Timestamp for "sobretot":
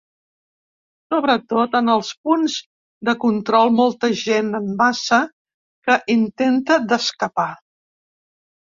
1.13-1.77